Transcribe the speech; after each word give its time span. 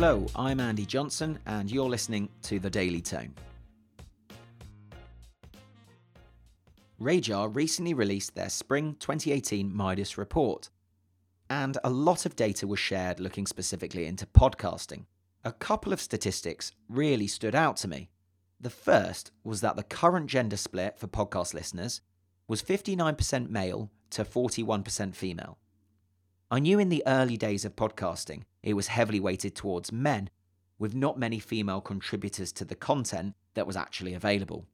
Hello, 0.00 0.24
I'm 0.36 0.60
Andy 0.60 0.86
Johnson, 0.86 1.40
and 1.44 1.68
you're 1.68 1.88
listening 1.88 2.28
to 2.42 2.60
The 2.60 2.70
Daily 2.70 3.00
Tone. 3.00 3.34
RAJAR 7.00 7.52
recently 7.52 7.94
released 7.94 8.36
their 8.36 8.48
Spring 8.48 8.94
2018 9.00 9.74
Midas 9.74 10.16
report, 10.16 10.70
and 11.50 11.78
a 11.82 11.90
lot 11.90 12.26
of 12.26 12.36
data 12.36 12.64
was 12.64 12.78
shared 12.78 13.18
looking 13.18 13.44
specifically 13.44 14.06
into 14.06 14.24
podcasting. 14.24 15.06
A 15.44 15.50
couple 15.50 15.92
of 15.92 16.00
statistics 16.00 16.70
really 16.88 17.26
stood 17.26 17.56
out 17.56 17.76
to 17.78 17.88
me. 17.88 18.08
The 18.60 18.70
first 18.70 19.32
was 19.42 19.62
that 19.62 19.74
the 19.74 19.82
current 19.82 20.28
gender 20.28 20.56
split 20.56 20.96
for 20.96 21.08
podcast 21.08 21.54
listeners 21.54 22.02
was 22.46 22.62
59% 22.62 23.50
male 23.50 23.90
to 24.10 24.24
41% 24.24 25.16
female. 25.16 25.58
I 26.50 26.60
knew 26.60 26.78
in 26.78 26.88
the 26.88 27.02
early 27.06 27.36
days 27.36 27.66
of 27.66 27.76
podcasting 27.76 28.44
it 28.62 28.72
was 28.72 28.86
heavily 28.86 29.20
weighted 29.20 29.54
towards 29.54 29.92
men, 29.92 30.30
with 30.78 30.94
not 30.94 31.18
many 31.18 31.38
female 31.38 31.82
contributors 31.82 32.52
to 32.52 32.64
the 32.64 32.74
content 32.74 33.34
that 33.52 33.66
was 33.66 33.76
actually 33.76 34.14
available. 34.14 34.66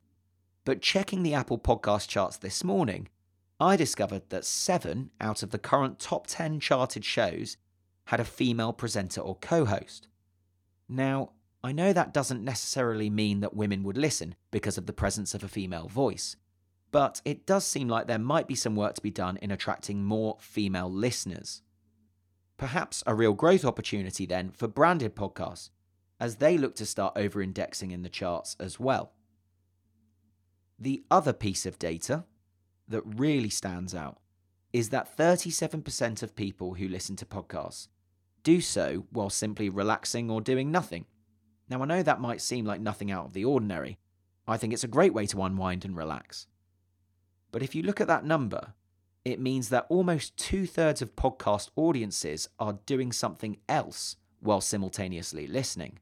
But 0.64 0.80
checking 0.80 1.24
the 1.24 1.34
Apple 1.34 1.58
podcast 1.58 2.06
charts 2.06 2.36
this 2.36 2.62
morning, 2.62 3.08
I 3.58 3.74
discovered 3.76 4.30
that 4.30 4.44
seven 4.44 5.10
out 5.20 5.42
of 5.42 5.50
the 5.50 5.58
current 5.58 5.98
top 5.98 6.28
10 6.28 6.60
charted 6.60 7.04
shows 7.04 7.56
had 8.04 8.20
a 8.20 8.24
female 8.24 8.72
presenter 8.72 9.20
or 9.20 9.34
co 9.36 9.64
host. 9.64 10.06
Now, 10.88 11.30
I 11.64 11.72
know 11.72 11.92
that 11.92 12.14
doesn't 12.14 12.44
necessarily 12.44 13.10
mean 13.10 13.40
that 13.40 13.56
women 13.56 13.82
would 13.82 13.96
listen 13.96 14.36
because 14.52 14.78
of 14.78 14.86
the 14.86 14.92
presence 14.92 15.34
of 15.34 15.42
a 15.42 15.48
female 15.48 15.88
voice, 15.88 16.36
but 16.94 17.20
it 17.24 17.44
does 17.44 17.66
seem 17.66 17.88
like 17.88 18.06
there 18.06 18.20
might 18.20 18.46
be 18.46 18.54
some 18.54 18.76
work 18.76 18.94
to 18.94 19.00
be 19.00 19.10
done 19.10 19.36
in 19.38 19.50
attracting 19.50 20.04
more 20.04 20.36
female 20.38 20.88
listeners. 20.88 21.60
Perhaps 22.56 23.02
a 23.04 23.16
real 23.16 23.32
growth 23.32 23.64
opportunity 23.64 24.26
then 24.26 24.52
for 24.52 24.68
branded 24.68 25.16
podcasts, 25.16 25.70
as 26.20 26.36
they 26.36 26.56
look 26.56 26.76
to 26.76 26.86
start 26.86 27.12
over 27.16 27.42
indexing 27.42 27.90
in 27.90 28.02
the 28.04 28.08
charts 28.08 28.54
as 28.60 28.78
well. 28.78 29.10
The 30.78 31.02
other 31.10 31.32
piece 31.32 31.66
of 31.66 31.80
data 31.80 32.26
that 32.86 33.02
really 33.04 33.50
stands 33.50 33.92
out 33.92 34.20
is 34.72 34.90
that 34.90 35.16
37% 35.16 36.22
of 36.22 36.36
people 36.36 36.74
who 36.74 36.86
listen 36.86 37.16
to 37.16 37.26
podcasts 37.26 37.88
do 38.44 38.60
so 38.60 39.04
while 39.10 39.30
simply 39.30 39.68
relaxing 39.68 40.30
or 40.30 40.40
doing 40.40 40.70
nothing. 40.70 41.06
Now, 41.68 41.82
I 41.82 41.86
know 41.86 42.04
that 42.04 42.20
might 42.20 42.40
seem 42.40 42.64
like 42.64 42.80
nothing 42.80 43.10
out 43.10 43.24
of 43.24 43.32
the 43.32 43.44
ordinary. 43.44 43.98
I 44.46 44.58
think 44.58 44.72
it's 44.72 44.84
a 44.84 44.86
great 44.86 45.12
way 45.12 45.26
to 45.26 45.42
unwind 45.42 45.84
and 45.84 45.96
relax. 45.96 46.46
But 47.54 47.62
if 47.62 47.72
you 47.72 47.84
look 47.84 48.00
at 48.00 48.08
that 48.08 48.24
number, 48.24 48.74
it 49.24 49.38
means 49.38 49.68
that 49.68 49.86
almost 49.88 50.36
two 50.36 50.66
thirds 50.66 51.00
of 51.00 51.14
podcast 51.14 51.70
audiences 51.76 52.48
are 52.58 52.80
doing 52.84 53.12
something 53.12 53.58
else 53.68 54.16
while 54.40 54.60
simultaneously 54.60 55.46
listening. 55.46 56.00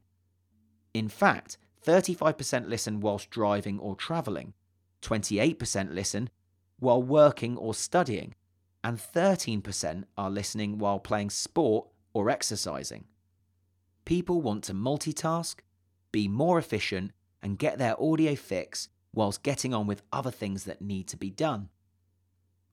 In 0.95 1.07
fact, 1.07 1.59
35% 1.85 2.67
listen 2.67 3.01
whilst 3.01 3.29
driving 3.29 3.77
or 3.77 3.95
travelling, 3.95 4.55
28% 5.03 5.93
listen 5.93 6.31
while 6.79 7.03
working 7.03 7.55
or 7.55 7.75
studying, 7.75 8.33
and 8.83 8.97
13% 8.97 10.05
are 10.17 10.31
listening 10.31 10.79
while 10.79 10.97
playing 10.97 11.29
sport 11.29 11.87
or 12.15 12.31
exercising. 12.31 13.03
People 14.05 14.41
want 14.41 14.63
to 14.63 14.73
multitask, 14.73 15.57
be 16.11 16.27
more 16.27 16.57
efficient, 16.57 17.11
and 17.43 17.59
get 17.59 17.77
their 17.77 17.95
audio 18.01 18.33
fix 18.33 18.89
whilst 19.13 19.43
getting 19.43 19.73
on 19.73 19.87
with 19.87 20.03
other 20.11 20.31
things 20.31 20.63
that 20.65 20.81
need 20.81 21.07
to 21.07 21.17
be 21.17 21.29
done. 21.29 21.69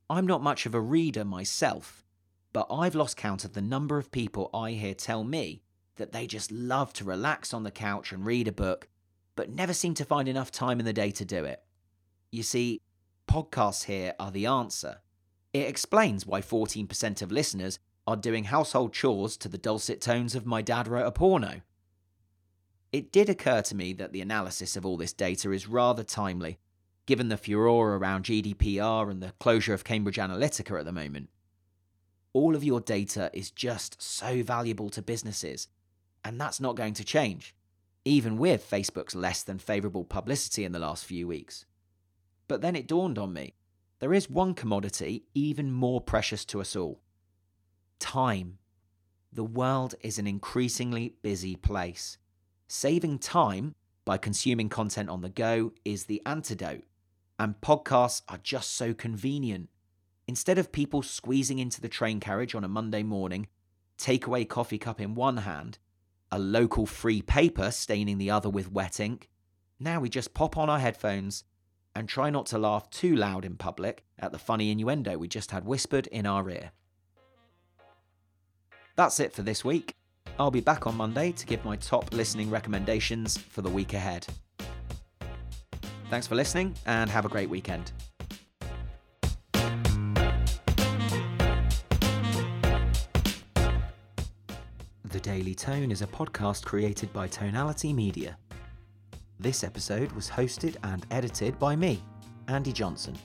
I'm 0.09 0.27
not 0.27 0.43
much 0.43 0.67
of 0.67 0.75
a 0.75 0.81
reader 0.81 1.25
myself, 1.25 2.05
but 2.53 2.67
I've 2.71 2.95
lost 2.95 3.17
count 3.17 3.45
of 3.45 3.53
the 3.53 3.63
number 3.63 3.99
of 3.99 4.11
people 4.11 4.51
I 4.53 4.73
hear 4.73 4.95
tell 4.95 5.23
me 5.23 5.63
that 5.97 6.13
they 6.13 6.27
just 6.27 6.51
love 6.51 6.93
to 6.95 7.05
relax 7.05 7.55
on 7.55 7.63
the 7.63 7.71
couch 7.71 8.11
and 8.11 8.25
read 8.25 8.49
a 8.49 8.53
book, 8.53 8.89
but 9.37 9.51
never 9.51 9.73
seem 9.73 9.95
to 9.95 10.05
find 10.05 10.29
enough 10.29 10.51
time 10.51 10.81
in 10.81 10.87
the 10.87 10.93
day 10.93 11.11
to 11.13 11.25
do 11.25 11.45
it. 11.45 11.63
You 12.33 12.43
see, 12.43 12.81
podcasts 13.29 13.85
here 13.85 14.15
are 14.19 14.31
the 14.31 14.47
answer. 14.47 15.01
It 15.53 15.69
explains 15.69 16.27
why 16.27 16.41
14% 16.41 17.23
of 17.23 17.31
listeners 17.31 17.79
are 18.07 18.17
doing 18.17 18.45
household 18.45 18.93
chores 18.93 19.37
to 19.37 19.49
the 19.49 19.59
dulcet 19.59 20.01
tones 20.01 20.35
of 20.35 20.47
My 20.47 20.63
Dad 20.63 20.89
Wrote 20.89 21.07
a 21.07 21.13
Porno. 21.13 21.61
It 22.93 23.13
did 23.13 23.29
occur 23.29 23.63
to 23.63 23.77
me 23.77 23.93
that 23.95 24.13
the 24.13 24.21
analysis 24.21 24.77
of 24.77 24.85
all 24.85 24.97
this 24.97 25.13
data 25.13 25.53
is 25.53 25.69
rather 25.69 26.03
timely, 26.03 26.59
given 27.07 27.29
the 27.29 27.37
furore 27.37 27.95
around 27.95 28.25
GDPR 28.25 29.11
and 29.11 29.23
the 29.23 29.33
closure 29.39 29.75
of 29.75 29.85
Cambridge 29.85 30.17
Analytica 30.17 30.79
at 30.79 30.85
the 30.85 30.93
moment. 30.93 31.29
All 32.33 32.57
of 32.57 32.65
your 32.65 32.81
data 32.81 33.31
is 33.33 33.51
just 33.51 34.01
so 34.03 34.43
valuable 34.43 34.91
to 34.91 35.03
businesses, 35.03 35.69
and 36.25 36.41
that's 36.41 36.61
not 36.61 36.77
going 36.77 36.95
to 36.95 37.05
change, 37.05 37.55
even 38.05 38.39
with 38.39 38.69
Facebook's 38.69 39.15
less 39.15 39.43
than 39.43 39.59
favourable 39.59 40.05
publicity 40.05 40.65
in 40.65 40.73
the 40.73 40.79
last 40.79 41.05
few 41.05 41.29
weeks. 41.29 41.67
But 42.49 42.61
then 42.61 42.75
it 42.75 42.89
dawned 42.89 43.19
on 43.19 43.33
me 43.33 43.55
there 44.01 44.15
is 44.15 44.31
one 44.31 44.55
commodity 44.55 45.25
even 45.35 45.71
more 45.71 46.01
precious 46.01 46.45
to 46.47 46.61
us 46.61 46.75
all 46.75 47.01
time. 47.99 48.59
The 49.33 49.45
world 49.45 49.95
is 50.01 50.19
an 50.19 50.27
increasingly 50.27 51.15
busy 51.23 51.55
place. 51.55 52.19
Saving 52.73 53.19
time 53.19 53.75
by 54.05 54.17
consuming 54.17 54.69
content 54.69 55.09
on 55.11 55.23
the 55.23 55.29
go 55.29 55.73
is 55.85 56.05
the 56.05 56.23
antidote, 56.25 56.85
and 57.37 57.61
podcasts 57.61 58.23
are 58.29 58.39
just 58.45 58.77
so 58.77 58.95
convenient. 58.95 59.69
Instead 60.29 60.57
of 60.57 60.71
people 60.71 61.03
squeezing 61.03 61.59
into 61.59 61.81
the 61.81 61.89
train 61.89 62.21
carriage 62.21 62.55
on 62.55 62.63
a 62.63 62.69
Monday 62.69 63.03
morning, 63.03 63.49
takeaway 63.99 64.49
coffee 64.49 64.79
cup 64.79 65.01
in 65.01 65.17
one 65.17 65.39
hand, 65.39 65.79
a 66.31 66.39
local 66.39 66.87
free 66.87 67.21
paper 67.21 67.73
staining 67.73 68.19
the 68.19 68.31
other 68.31 68.49
with 68.49 68.71
wet 68.71 69.01
ink, 69.01 69.29
now 69.81 69.99
we 69.99 70.09
just 70.09 70.33
pop 70.33 70.57
on 70.57 70.71
our 70.71 70.79
headphones 70.79 71.43
and 71.97 72.09
try 72.09 72.31
not 72.31 72.47
to 72.47 72.57
laugh 72.57 72.89
too 72.89 73.17
loud 73.17 73.45
in 73.45 73.57
public 73.57 74.05
at 74.17 74.31
the 74.31 74.39
funny 74.39 74.71
innuendo 74.71 75.19
we 75.19 75.27
just 75.27 75.51
had 75.51 75.65
whispered 75.65 76.07
in 76.07 76.25
our 76.25 76.49
ear. 76.49 76.71
That's 78.95 79.19
it 79.19 79.33
for 79.33 79.43
this 79.43 79.65
week. 79.65 79.97
I'll 80.39 80.51
be 80.51 80.61
back 80.61 80.87
on 80.87 80.97
Monday 80.97 81.33
to 81.33 81.47
give 81.47 81.65
my 81.65 81.77
top 81.77 82.13
listening 82.13 82.51
recommendations 82.51 83.37
for 83.37 83.63
the 83.63 83.69
week 83.69 83.93
ahead. 83.95 84.27
Thanks 86.09 86.27
for 86.27 86.35
listening 86.35 86.75
and 86.87 87.09
have 87.11 87.25
a 87.25 87.29
great 87.29 87.49
weekend. 87.49 87.93
The 95.05 95.21
Daily 95.21 95.55
Tone 95.55 95.91
is 95.91 96.03
a 96.03 96.07
podcast 96.07 96.65
created 96.65 97.13
by 97.13 97.29
Tonality 97.29 97.93
Media. 97.93 98.39
This 99.39 99.65
episode 99.65 100.13
was 100.13 100.31
hosted 100.31 100.77
and 100.85 101.05
edited 101.11 101.59
by 101.59 101.77
me, 101.77 102.03
Andy 102.49 102.73
Johnson. 102.73 103.17